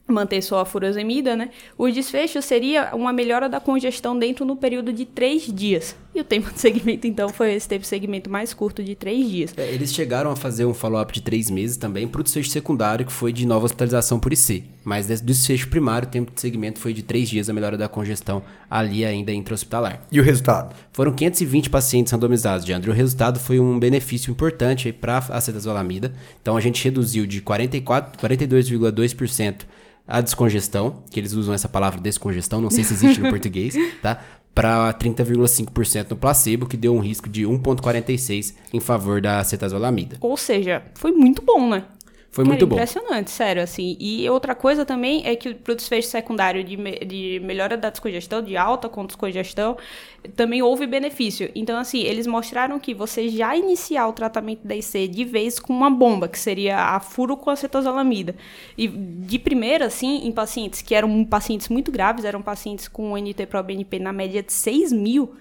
[0.07, 1.51] manter só a furosemida, né?
[1.79, 5.97] O desfecho seria uma melhora da congestão dentro no período de três dias.
[6.15, 9.55] E o tempo de segmento, então, foi esse teve segmento mais curto de três dias.
[9.57, 13.07] É, eles chegaram a fazer um follow-up de três meses também para o desfecho secundário,
[13.07, 14.65] que foi de nova hospitalização por IC.
[14.85, 17.89] Mas do desfecho primário, o tempo de segmento foi de três dias a melhora da
[17.89, 20.07] congestão ali ainda intra-hospitalar.
[20.13, 20.75] E o resultado?
[20.93, 22.91] Foram 520 pacientes randomizados, André.
[22.91, 26.13] O resultado foi um benefício importante para a acetazolamida.
[26.43, 29.63] Então, a gente reduziu de 42,2%
[30.13, 34.21] a descongestão, que eles usam essa palavra descongestão, não sei se existe no português, tá?
[34.55, 40.19] Para 30,5% no placebo, que deu um risco de 1,46 em favor da acetazolamida.
[40.21, 41.85] Ou seja, foi muito bom, né?
[42.33, 42.77] Foi muito bom.
[42.77, 43.95] impressionante, sério, assim.
[44.01, 48.41] E outra coisa também é que o desfecho secundário de, me, de melhora da descongestão,
[48.41, 49.77] de alta com descongestão,
[50.35, 51.51] também houve benefício.
[51.55, 55.75] Então, assim, eles mostraram que você já iniciar o tratamento da IC de vez com
[55.75, 58.35] uma bomba, que seria a furo com acetazolamida.
[58.79, 63.99] E de primeira, assim, em pacientes que eram pacientes muito graves, eram pacientes com NT-proBNP
[63.99, 65.35] na média de 6 mil,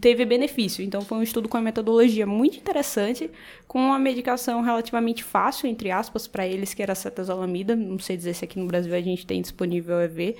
[0.00, 0.84] teve benefício.
[0.84, 3.30] Então foi um estudo com uma metodologia muito interessante,
[3.66, 7.74] com uma medicação relativamente fácil, entre aspas, para eles, que era cetazolamida.
[7.74, 10.36] Não sei dizer se aqui no Brasil a gente tem disponível EV.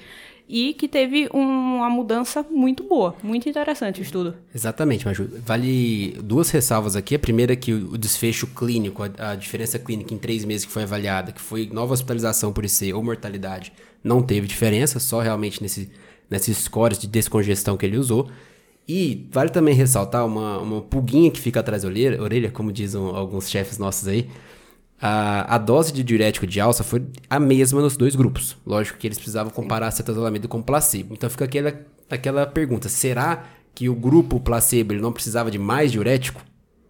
[0.46, 4.36] E que teve um, uma mudança muito boa, muito interessante o estudo.
[4.54, 7.14] Exatamente, mas vale duas ressalvas aqui.
[7.14, 10.70] A primeira é que o desfecho clínico, a, a diferença clínica em três meses que
[10.70, 15.62] foi avaliada, que foi nova hospitalização por IC ou mortalidade, não teve diferença, só realmente
[15.62, 15.90] nesse,
[16.28, 18.28] nesses scores de descongestão que ele usou.
[18.86, 23.00] E vale também ressaltar uma, uma pulguinha que fica atrás da orelha, orelha como dizem
[23.00, 24.28] alguns chefes nossos aí.
[25.00, 28.56] A, a dose de diurético de alça foi a mesma nos dois grupos.
[28.66, 31.14] Lógico que eles precisavam comparar cetazolamida com placebo.
[31.14, 31.74] Então fica aquela,
[32.10, 33.44] aquela pergunta: será
[33.74, 36.42] que o grupo placebo ele não precisava de mais diurético?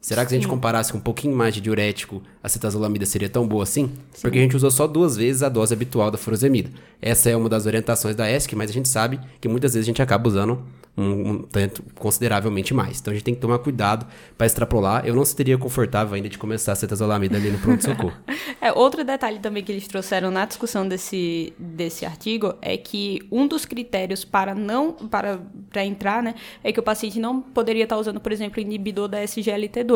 [0.05, 3.27] Será que se a gente comparasse com um pouquinho mais de diurético, a cetazolamida seria
[3.27, 3.90] tão boa assim?
[4.12, 4.21] Sim.
[4.21, 6.69] Porque a gente usou só duas vezes a dose habitual da furosemida.
[7.01, 9.88] Essa é uma das orientações da ESC, mas a gente sabe que muitas vezes a
[9.88, 10.62] gente acaba usando
[10.97, 13.01] um, um tanto consideravelmente mais.
[13.01, 14.07] Então a gente tem que tomar cuidado
[14.38, 15.07] para extrapolar.
[15.07, 18.12] Eu não seria confortável ainda de começar a cetazolamida ali no pronto-socorro.
[18.61, 23.47] é, outro detalhe também que eles trouxeram na discussão desse, desse artigo é que um
[23.47, 25.40] dos critérios para não para
[25.71, 29.09] para entrar, né, é que o paciente não poderia estar usando, por exemplo, o inibidor
[29.09, 29.93] da SGLT2,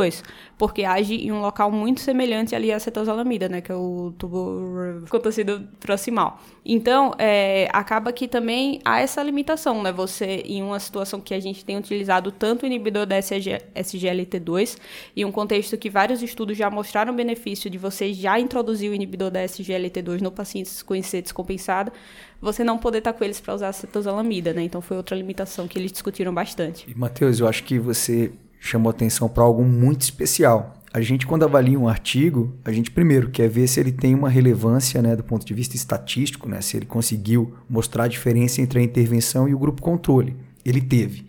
[0.57, 5.07] porque age em um local muito semelhante ali à cetosalamida, né, que é o tubo
[5.09, 6.41] contorcido proximal.
[6.65, 11.41] Então, é, acaba que também há essa limitação, né, você, em uma situação que a
[11.41, 14.79] gente tem utilizado tanto o inibidor da SG, SGLT2,
[15.17, 19.31] em um contexto que vários estudos já mostraram benefício de você já introduzir o inibidor
[19.31, 21.93] da SGLT2 no paciente com IC descompensada,
[22.41, 24.63] você não poder estar com eles para usar a cetosalamida, né?
[24.63, 26.89] Então foi outra limitação que eles discutiram bastante.
[26.89, 30.75] E, Matheus, eu acho que você chamou atenção para algo muito especial.
[30.93, 34.29] A gente, quando avalia um artigo, a gente primeiro quer ver se ele tem uma
[34.29, 38.79] relevância né, do ponto de vista estatístico, né, se ele conseguiu mostrar a diferença entre
[38.79, 40.35] a intervenção e o grupo controle.
[40.65, 41.27] Ele teve.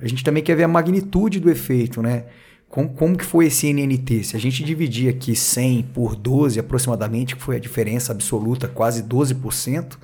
[0.00, 2.24] A gente também quer ver a magnitude do efeito, né?
[2.68, 4.24] Como, como que foi esse NNT?
[4.24, 9.02] Se a gente dividir aqui 100 por 12 aproximadamente, que foi a diferença absoluta, quase
[9.04, 9.96] 12%,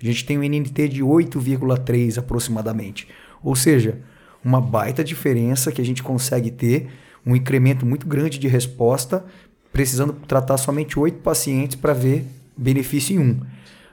[0.00, 3.06] a gente tem um NNT de 8,3 aproximadamente.
[3.42, 4.00] Ou seja,
[4.44, 6.88] uma baita diferença que a gente consegue ter,
[7.24, 9.24] um incremento muito grande de resposta,
[9.72, 12.26] precisando tratar somente oito pacientes para ver
[12.56, 13.40] benefício em um.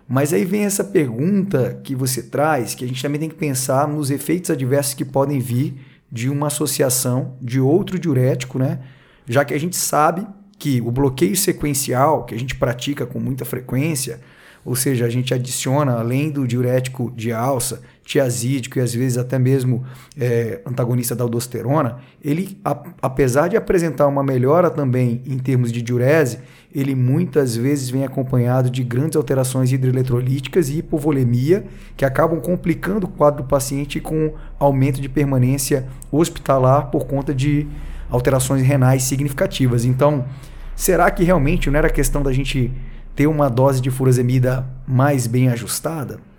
[0.08, 3.88] Mas aí vem essa pergunta que você traz, que a gente também tem que pensar
[3.88, 5.76] nos efeitos adversos que podem vir
[6.12, 8.80] de uma associação de outro diurético, né?
[9.26, 10.28] Já que a gente sabe
[10.60, 14.20] que o bloqueio sequencial, que a gente pratica com muita frequência,
[14.66, 17.82] ou seja, a gente adiciona, além do diurético de alça,
[18.12, 19.86] tiazídico e às vezes até mesmo
[20.20, 25.82] é, antagonista da aldosterona, ele, a, apesar de apresentar uma melhora também em termos de
[25.82, 26.40] diurese,
[26.76, 31.64] ele muitas vezes vem acompanhado de grandes alterações hidroeletrolíticas e hipovolemia,
[31.96, 37.66] que acabam complicando o quadro do paciente com aumento de permanência hospitalar por conta de
[38.10, 39.86] alterações renais significativas.
[39.86, 40.26] Então,
[40.76, 42.74] será que realmente não era questão da gente
[43.16, 46.31] ter uma dose de furosemida mais bem ajustada?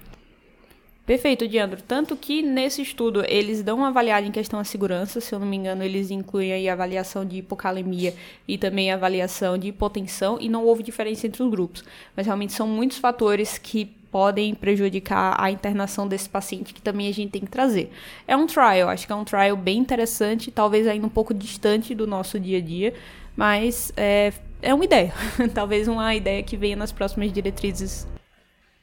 [1.04, 1.82] Perfeito, Diandro.
[1.82, 5.46] Tanto que nesse estudo eles dão uma avaliada em questão da segurança, se eu não
[5.46, 8.14] me engano, eles incluem aí a avaliação de hipocalemia
[8.46, 11.82] e também a avaliação de hipotensão, e não houve diferença entre os grupos.
[12.16, 17.12] Mas realmente são muitos fatores que podem prejudicar a internação desse paciente que também a
[17.12, 17.90] gente tem que trazer.
[18.28, 21.96] É um trial, acho que é um trial bem interessante, talvez ainda um pouco distante
[21.96, 22.94] do nosso dia a dia,
[23.34, 25.12] mas é, é uma ideia.
[25.52, 28.06] talvez uma ideia que venha nas próximas diretrizes.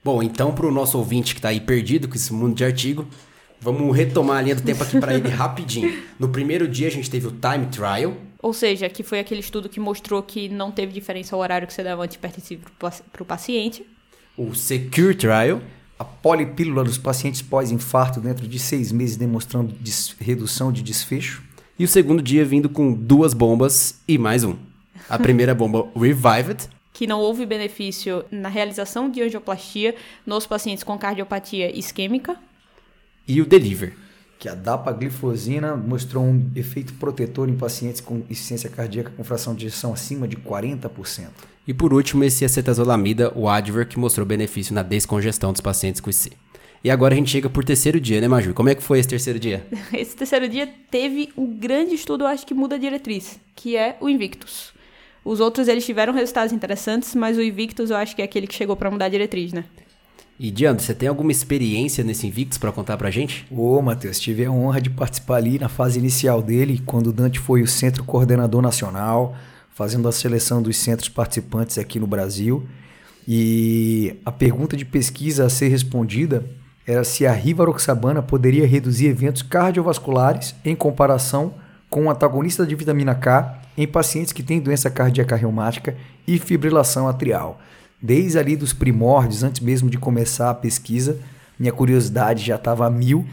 [0.03, 3.07] Bom, então para o nosso ouvinte que está aí perdido com esse mundo de artigo,
[3.59, 6.03] vamos retomar a linha do tempo aqui para ele rapidinho.
[6.17, 9.67] No primeiro dia a gente teve o time trial, ou seja, que foi aquele estudo
[9.67, 13.85] que mostrou que não teve diferença ao horário que você dava antipertensivo para o paciente.
[14.38, 15.62] O Secure Trial.
[15.97, 19.75] A polipílula dos pacientes pós-infarto dentro de seis meses demonstrando
[20.17, 21.43] redução de desfecho.
[21.77, 24.55] E o segundo dia vindo com duas bombas e mais um.
[25.09, 26.69] A primeira bomba, Revived.
[26.99, 32.35] Que não houve benefício na realização de angioplastia nos pacientes com cardiopatia isquêmica.
[33.25, 33.95] E o Deliver
[34.38, 39.67] que a dapaglifosina mostrou um efeito protetor em pacientes com insuficiência cardíaca com fração de
[39.67, 41.27] ejeção acima de 40%.
[41.65, 46.09] E por último, esse acetazolamida, o Adver, que mostrou benefício na descongestão dos pacientes com
[46.09, 46.33] IC.
[46.83, 48.53] E agora a gente chega por terceiro dia, né, Maju?
[48.53, 49.65] Como é que foi esse terceiro dia?
[49.93, 53.95] Esse terceiro dia teve um grande estudo, eu acho que muda a diretriz, que é
[54.01, 54.73] o Invictus.
[55.23, 58.55] Os outros eles tiveram resultados interessantes, mas o Invictus eu acho que é aquele que
[58.55, 59.65] chegou para mudar a diretriz, né?
[60.39, 63.45] E Diandro, você tem alguma experiência nesse Invictus para contar pra gente?
[63.51, 67.38] Ô, Matheus, tive a honra de participar ali na fase inicial dele, quando o Dante
[67.38, 69.36] foi o centro coordenador nacional,
[69.75, 72.65] fazendo a seleção dos centros participantes aqui no Brasil.
[73.27, 76.45] E a pergunta de pesquisa a ser respondida
[76.88, 81.53] era se a rivaroxabana poderia reduzir eventos cardiovasculares em comparação
[81.89, 85.95] com o antagonista de vitamina K em pacientes que têm doença cardíaca reumática
[86.27, 87.60] e fibrilação atrial.
[88.01, 91.19] Desde ali dos primórdios, antes mesmo de começar a pesquisa,
[91.60, 93.25] minha curiosidade já estava a mil,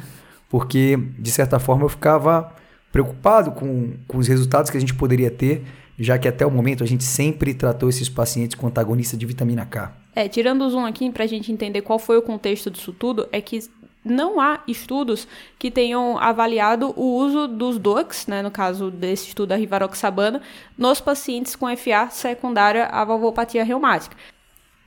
[0.49, 2.53] porque de certa forma eu ficava
[2.91, 5.65] preocupado com, com os resultados que a gente poderia ter,
[5.99, 9.65] já que até o momento a gente sempre tratou esses pacientes com antagonista de vitamina
[9.65, 9.95] K.
[10.15, 13.29] É, tirando o zoom aqui para a gente entender qual foi o contexto disso tudo,
[13.31, 13.61] é que
[14.07, 15.27] não há estudos
[15.59, 20.41] que tenham avaliado o uso dos DOACs, né, no caso desse estudo da rivaroxabana,
[20.79, 24.17] nos pacientes com FA secundária à valvopatia reumática.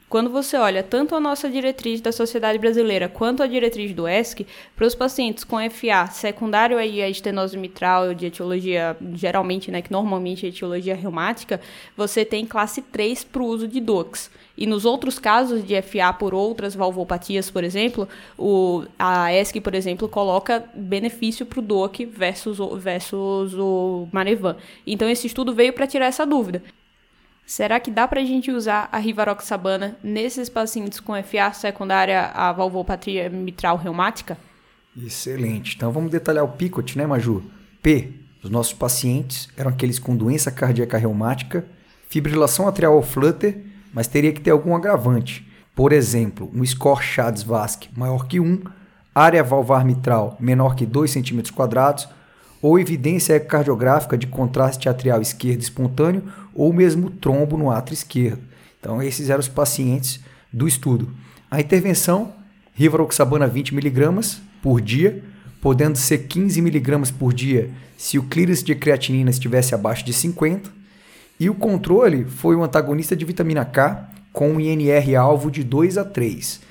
[0.09, 4.47] Quando você olha tanto a nossa diretriz da Sociedade Brasileira quanto a diretriz do ESC,
[4.75, 9.91] para os pacientes com FA secundário aí a estenose mitral de etiologia, geralmente, né, que
[9.91, 11.61] normalmente é etiologia reumática,
[11.95, 14.31] você tem classe 3 para o uso de DOACs.
[14.57, 19.75] E nos outros casos de FA por outras valvopatias, por exemplo, o, a ESC, por
[19.75, 24.57] exemplo, coloca benefício para o DOAC versus, versus o Manevan.
[24.87, 26.63] Então, esse estudo veio para tirar essa dúvida.
[27.49, 32.51] Será que dá para a gente usar a rivaroxabana nesses pacientes com FA secundária à
[32.51, 34.37] valvopatia mitral reumática?
[34.95, 35.75] Excelente.
[35.75, 37.41] Então vamos detalhar o PICOT, né, Maju?
[37.81, 38.13] P.
[38.43, 41.65] Os nossos pacientes eram aqueles com doença cardíaca reumática,
[42.07, 43.59] fibrilação atrial ou flutter,
[43.91, 45.43] mas teria que ter algum agravante.
[45.73, 48.61] Por exemplo, um score Chades-Vasque maior que 1,
[49.13, 52.07] área valvar mitral menor que 2 cm quadrados,
[52.61, 58.41] ou evidência ecocardiográfica de contraste atrial esquerdo espontâneo ou mesmo trombo no átrio esquerdo.
[58.79, 60.19] Então, esses eram os pacientes
[60.51, 61.09] do estudo.
[61.49, 62.33] A intervenção,
[62.73, 65.23] rivaroxabana 20 mg por dia,
[65.61, 70.69] podendo ser 15 mg por dia se o clearance de creatinina estivesse abaixo de 50.
[71.39, 75.97] E o controle foi o antagonista de vitamina K com um INR alvo de 2
[75.97, 76.61] a 3.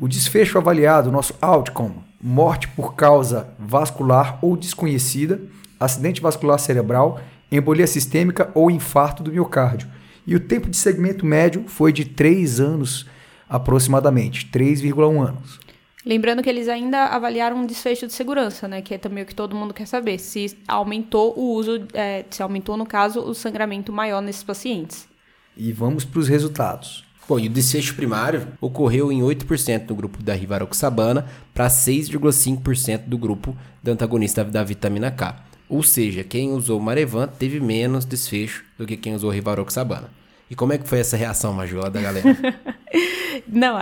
[0.00, 5.40] O desfecho avaliado, nosso outcome, morte por causa vascular ou desconhecida,
[5.78, 9.88] acidente vascular cerebral, embolia sistêmica ou infarto do miocárdio.
[10.26, 13.06] E o tempo de segmento médio foi de 3 anos
[13.48, 15.58] aproximadamente, 3,1 anos.
[16.04, 18.80] Lembrando que eles ainda avaliaram um desfecho de segurança, né?
[18.82, 20.18] Que é também o que todo mundo quer saber.
[20.18, 25.08] Se aumentou o uso, é, se aumentou, no caso, o sangramento maior nesses pacientes.
[25.56, 27.04] E vamos para os resultados.
[27.28, 33.18] Bom, e o desfecho primário ocorreu em 8% no grupo da rivaroxabana para 6,5% do
[33.18, 35.36] grupo da antagonista da vitamina K.
[35.68, 40.08] Ou seja, quem usou Marevan teve menos desfecho do que quem usou rivaroxabana.
[40.50, 42.34] E como é que foi essa reação, Major, da galera?
[43.46, 43.76] Não,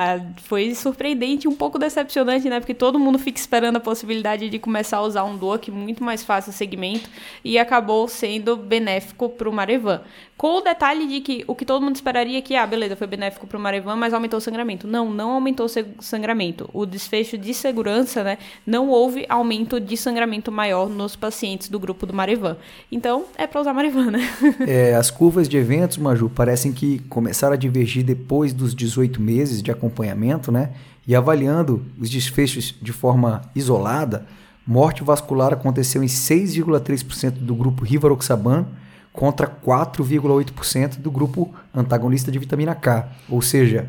[0.45, 2.61] foi surpreendente e um pouco decepcionante, né?
[2.61, 6.23] Porque todo mundo fica esperando a possibilidade de começar a usar um DOAC muito mais
[6.23, 7.09] fácil o segmento
[7.45, 10.03] e acabou sendo benéfico para o Marevan.
[10.37, 13.07] Com o detalhe de que o que todo mundo esperaria é que, ah, beleza, foi
[13.07, 14.87] benéfico para o Marevan, mas aumentou o sangramento.
[14.87, 16.69] Não, não aumentou o sangramento.
[16.75, 18.37] O desfecho de segurança, né?
[18.67, 22.59] Não houve aumento de sangramento maior nos pacientes do grupo do Marevan.
[22.93, 24.29] Então, é para usar Marevan, né?
[24.69, 29.63] é, as curvas de eventos, Maju, parecem que começaram a divergir depois dos 18 meses
[29.63, 30.71] de acompanhamento, né?
[31.07, 34.27] E avaliando os desfechos de forma isolada,
[34.67, 38.67] morte vascular aconteceu em 6,3% do grupo Rivaroxaban
[39.13, 43.09] contra 4,8% do grupo antagonista de vitamina K.
[43.29, 43.89] Ou seja,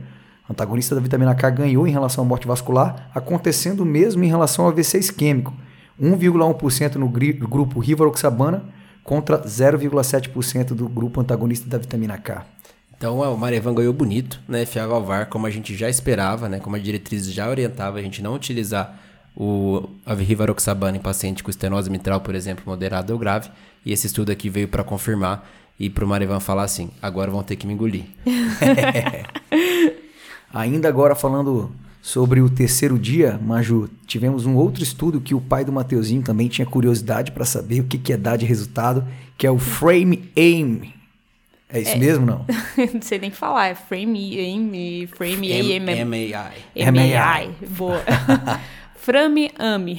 [0.50, 4.72] antagonista da vitamina K ganhou em relação à morte vascular, acontecendo mesmo em relação ao
[4.72, 5.54] AVC isquêmico.
[6.02, 8.64] 1,1% no grupo rivaroxabana
[9.04, 12.46] contra 0,7% do grupo antagonista da vitamina K.
[12.98, 14.66] Então o Marevan ganhou bonito, né?
[14.66, 16.60] FA Valvar, como a gente já esperava, né?
[16.60, 19.00] Como a diretriz já orientava a gente não utilizar
[19.36, 23.52] o a rivaroxabana em paciente com estenose mitral, por exemplo, moderada ou grave.
[23.86, 25.48] E esse estudo aqui veio para confirmar
[25.80, 28.06] e para o Marivan falar assim: agora vão ter que me engolir.
[30.52, 31.70] Ainda agora falando
[32.02, 36.48] sobre o terceiro dia, Maju, tivemos um outro estudo que o pai do Mateuzinho também
[36.48, 39.06] tinha curiosidade para saber o que, que é dar de resultado,
[39.38, 40.97] que é o Frame Aim.
[41.70, 42.46] É isso é, mesmo, não?
[42.94, 45.72] não sei nem falar, é Frame Aim, Frame Aim.
[45.74, 46.64] M-A-I.
[46.76, 47.50] M-A-I.
[47.70, 48.02] Boa.
[48.96, 49.98] Frame Ame.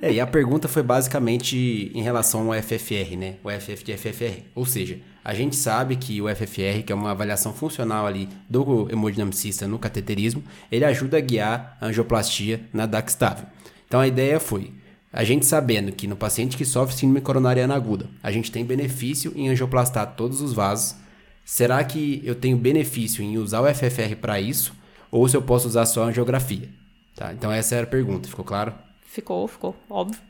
[0.00, 3.34] é, e a pergunta foi basicamente em relação ao FFR, né?
[3.42, 4.42] O FF de FFR.
[4.54, 8.88] Ou seja, a gente sabe que o FFR, que é uma avaliação funcional ali do
[8.90, 13.46] hemodinamicista no cateterismo, ele ajuda a guiar a angioplastia na DAC estável.
[13.86, 14.72] Então a ideia foi,
[15.12, 19.32] a gente sabendo que no paciente que sofre síndrome coronariana aguda, a gente tem benefício
[19.34, 20.96] em angioplastar todos os vasos,
[21.44, 24.72] será que eu tenho benefício em usar o FFR para isso?
[25.10, 26.68] Ou se eu posso usar só angiografia?
[27.16, 28.72] Tá, então essa era a pergunta, ficou claro?
[29.12, 30.20] Ficou, ficou, óbvio.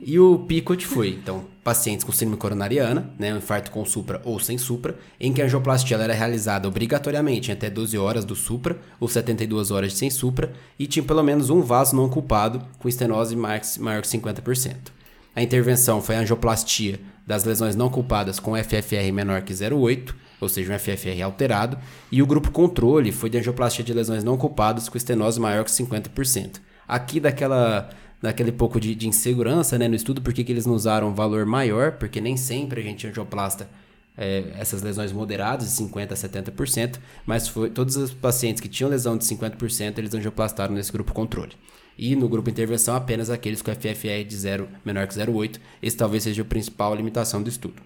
[0.00, 4.38] e o PICOT foi, então, pacientes com síndrome coronariana, né, um infarto com supra ou
[4.38, 8.78] sem supra, em que a angioplastia era realizada obrigatoriamente em até 12 horas do supra
[9.00, 13.34] ou 72 horas sem supra e tinha pelo menos um vaso não ocupado com estenose
[13.34, 14.92] maior que 50%.
[15.34, 20.48] A intervenção foi a angioplastia das lesões não culpadas com FFR menor que 0,8 ou
[20.48, 21.78] seja, um FFR alterado,
[22.12, 25.70] e o grupo controle foi de angioplastia de lesões não culpadas com estenose maior que
[25.70, 26.60] 50%.
[26.86, 31.08] Aqui daquela daquele pouco de, de insegurança né, no estudo, porque que eles não usaram
[31.08, 33.68] um valor maior, porque nem sempre a gente angioplasta
[34.16, 38.90] é, essas lesões moderadas, de 50% a 70%, mas foi, todos os pacientes que tinham
[38.90, 41.52] lesão de 50%, eles angioplastaram nesse grupo controle.
[41.98, 45.58] E no grupo intervenção, apenas aqueles com FFR de 0 menor que 0,8.
[45.82, 47.80] Esse talvez seja a principal limitação do estudo.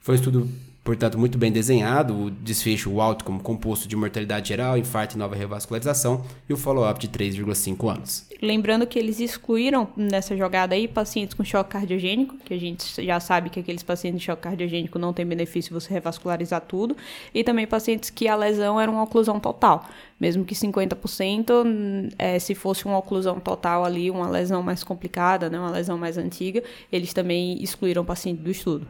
[0.00, 0.48] Foi um estudo
[0.88, 5.36] portanto, muito bem desenhado, o desfecho, o como composto de mortalidade geral, infarto e nova
[5.36, 8.26] revascularização, e o follow-up de 3,5 anos.
[8.40, 13.20] Lembrando que eles excluíram nessa jogada aí pacientes com choque cardiogênico, que a gente já
[13.20, 16.96] sabe que aqueles pacientes de choque cardiogênico não tem benefício você revascularizar tudo,
[17.34, 19.86] e também pacientes que a lesão era uma oclusão total.
[20.18, 25.58] Mesmo que 50%, é, se fosse uma oclusão total ali, uma lesão mais complicada, né,
[25.58, 28.86] uma lesão mais antiga, eles também excluíram o paciente do estudo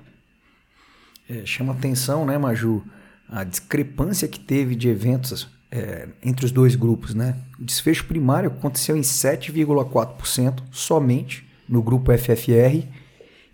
[1.28, 2.82] é, chama atenção, né, Maju,
[3.28, 7.36] a discrepância que teve de eventos é, entre os dois grupos, né?
[7.60, 12.86] O desfecho primário aconteceu em 7,4% somente no grupo FFR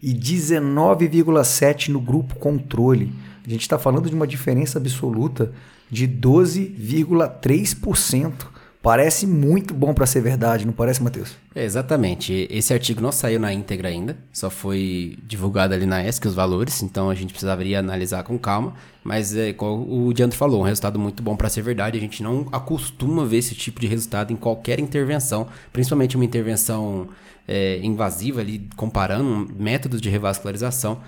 [0.01, 3.13] e 19,7% no grupo controle.
[3.45, 5.53] A gente está falando de uma diferença absoluta
[5.91, 8.54] de 12,3%.
[8.85, 11.35] Parece muito bom para ser verdade, não parece, Matheus?
[11.55, 12.47] É, exatamente.
[12.51, 16.83] Esse artigo não saiu na íntegra ainda, só foi divulgado ali na ESC os valores,
[16.83, 18.75] então a gente precisaria analisar com calma.
[19.03, 21.97] Mas é o Diandro falou, um resultado muito bom para ser verdade.
[21.97, 27.09] A gente não acostuma ver esse tipo de resultado em qualquer intervenção, principalmente uma intervenção
[27.49, 31.01] é, invasiva ali, comparando métodos de revascularização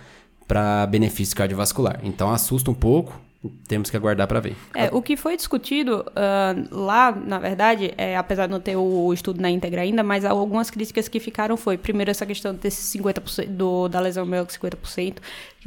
[0.48, 2.00] para benefício cardiovascular.
[2.02, 3.20] Então assusta um pouco,
[3.68, 4.56] temos que aguardar para ver.
[4.74, 9.12] É, o que foi discutido uh, lá, na verdade, é, apesar de não ter o
[9.12, 13.46] estudo na íntegra ainda, mas algumas críticas que ficaram foi, primeiro, essa questão desse 50%
[13.48, 15.16] do, da lesão maior que 50%,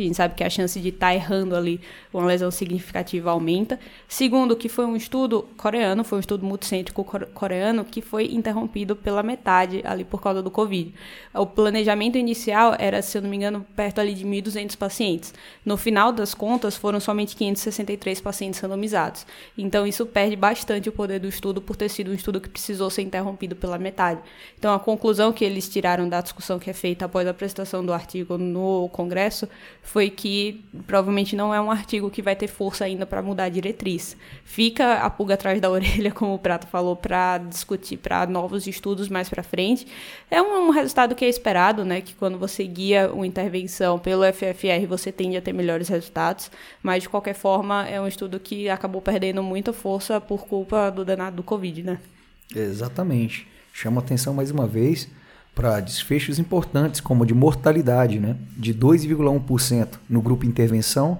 [0.04, 1.82] a gente sabe que a chance de estar tá errando ali
[2.14, 3.80] uma lesão significativa aumenta.
[4.08, 9.22] Segundo, que foi um estudo coreano, foi um estudo multicêntrico coreano que foi interrompido pela
[9.22, 10.94] metade ali por causa do Covid.
[11.34, 15.34] O planejamento inicial era, se eu não me engano, perto ali de 1.200 pacientes.
[15.66, 19.26] No final das contas, foram somente 563 pacientes randomizados.
[19.58, 22.90] Então, isso perde bastante o poder do estudo por ter sido um estudo que precisou
[22.90, 24.22] ser interrompido pela metade.
[24.58, 27.94] Então, a conclusão que eles tiraram da discussão que é feita após a apresentação do
[27.94, 29.48] artigo no Congresso
[29.90, 33.50] foi que provavelmente não é um artigo que vai ter força ainda para mudar a
[33.50, 34.16] diretriz.
[34.46, 39.10] Fica a pulga atrás da orelha, como o Prato falou, para discutir para novos estudos
[39.10, 39.88] mais para frente.
[40.30, 44.24] É um, um, resultado que é esperado, né, que quando você guia uma intervenção pelo
[44.32, 46.52] FFR, você tende a ter melhores resultados,
[46.84, 51.04] mas de qualquer forma é um estudo que acabou perdendo muita força por culpa do
[51.04, 52.00] danado do Covid, né?
[52.56, 53.48] Exatamente.
[53.74, 55.10] Chama atenção mais uma vez
[55.54, 58.36] para desfechos importantes, como de mortalidade, né?
[58.58, 61.20] de 2,1% no grupo intervenção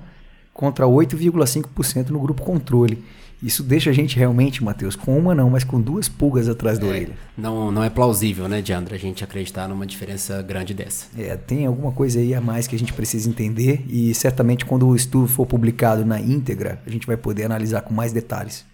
[0.54, 3.04] contra 8,5% no grupo controle.
[3.42, 6.86] Isso deixa a gente realmente, Matheus, com uma não, mas com duas pulgas atrás da
[6.86, 7.14] é, orelha.
[7.38, 11.06] Não, não é plausível, né, Diandra, a gente acreditar numa diferença grande dessa.
[11.18, 14.86] É, tem alguma coisa aí a mais que a gente precisa entender e certamente quando
[14.86, 18.66] o estudo for publicado na íntegra, a gente vai poder analisar com mais detalhes.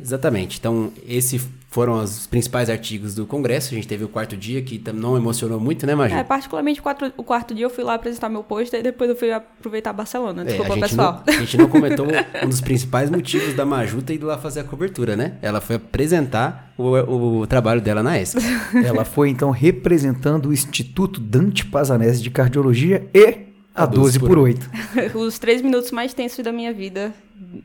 [0.00, 0.58] Exatamente.
[0.58, 3.72] Então, esses foram os principais artigos do Congresso.
[3.72, 6.14] A gente teve o quarto dia, que não emocionou muito, né, Maju?
[6.16, 9.08] É, particularmente o, quatro, o quarto dia eu fui lá apresentar meu post e depois
[9.08, 10.44] eu fui aproveitar Barcelona.
[10.44, 11.22] Desculpa, é, a pessoal.
[11.24, 12.06] Não, a gente não comentou
[12.42, 15.34] um dos principais motivos da Maju ter ido lá fazer a cobertura, né?
[15.40, 18.38] Ela foi apresentar o, o trabalho dela na ESC.
[18.84, 23.49] Ela foi, então, representando o Instituto Dante Pazanese de Cardiologia e
[23.82, 24.70] a 12 por 8.
[25.14, 27.12] Os três minutos mais tensos da minha vida,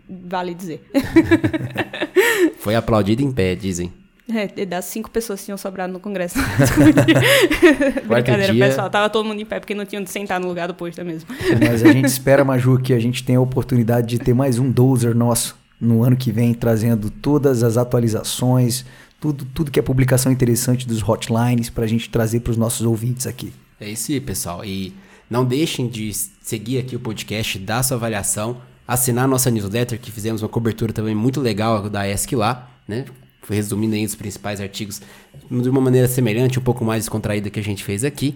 [0.09, 0.84] vale dizer.
[2.59, 3.91] Foi aplaudido em pé, dizem.
[4.28, 6.39] É, das cinco pessoas que tinham sobrado no congresso.
[8.07, 8.68] Brincadeira, dia...
[8.68, 8.89] pessoal.
[8.89, 11.30] Tava todo mundo em pé, porque não tinham de sentar no lugar do posto mesmo.
[11.59, 14.72] Mas a gente espera, Maju, que a gente tenha a oportunidade de ter mais um
[14.72, 18.84] dozer nosso no ano que vem, trazendo todas as atualizações,
[19.22, 22.86] tudo, tudo que é publicação interessante dos hotlines para a gente trazer para os nossos
[22.86, 23.53] ouvintes aqui.
[23.80, 24.66] É isso aí, pessoal.
[24.66, 24.93] E
[25.30, 30.42] não deixem de seguir aqui o podcast, dar sua avaliação, assinar nossa newsletter, que fizemos
[30.42, 33.06] uma cobertura também muito legal da ESC lá, né?
[33.50, 35.02] Resumindo aí os principais artigos
[35.50, 38.36] de uma maneira semelhante, um pouco mais descontraída que a gente fez aqui.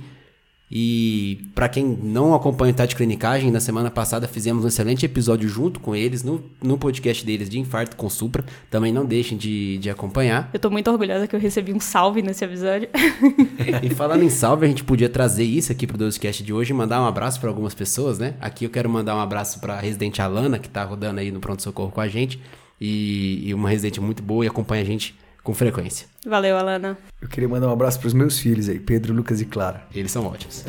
[0.72, 5.50] E para quem não acompanha o Tati Clinicagem, na semana passada fizemos um excelente episódio
[5.50, 8.46] junto com eles no, no podcast deles de Infarto com Supra.
[8.70, 10.50] Também não deixem de, de acompanhar.
[10.54, 12.88] Eu tô muito orgulhosa que eu recebi um salve nesse episódio.
[13.82, 16.76] e falando em salve, a gente podia trazer isso aqui pro podcast de hoje e
[16.76, 18.36] mandar um abraço para algumas pessoas, né?
[18.40, 21.40] Aqui eu quero mandar um abraço para a residente Alana, que tá rodando aí no
[21.40, 22.40] Pronto Socorro com a gente.
[22.80, 25.16] E, e uma residente muito boa e acompanha a gente
[25.50, 26.06] com frequência.
[26.28, 26.96] Valeu, Alana.
[27.20, 29.82] Eu queria mandar um abraço para os meus filhos aí, Pedro, Lucas e Clara.
[29.96, 30.64] Eles são ótimos.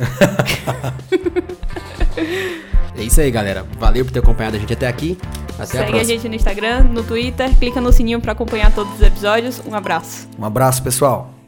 [2.96, 3.66] é isso aí, galera.
[3.78, 5.18] Valeu por ter acompanhado a gente até aqui.
[5.56, 6.00] Até Segue a próxima.
[6.00, 9.60] a gente no Instagram, no Twitter, clica no sininho para acompanhar todos os episódios.
[9.66, 10.26] Um abraço.
[10.38, 11.39] Um abraço, pessoal.